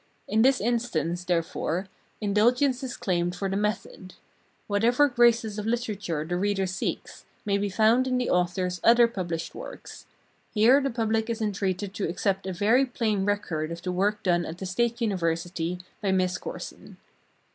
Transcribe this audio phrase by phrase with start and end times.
[0.27, 1.87] In this instance, therefore,
[2.21, 4.15] indulgence is claimed for the method.
[4.65, 9.53] Whatever graces of literature the reader seeks, may be found in the author's other published
[9.53, 10.07] works;
[10.55, 14.43] here the public is entreated to accept a very plain record of the work done
[14.43, 16.97] at the State University by Miss Corson.